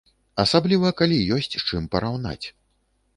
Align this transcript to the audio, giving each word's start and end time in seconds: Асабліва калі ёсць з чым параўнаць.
Асабліва 0.43 0.89
калі 1.01 1.19
ёсць 1.35 1.49
з 1.57 1.61
чым 1.67 1.83
параўнаць. 1.97 2.45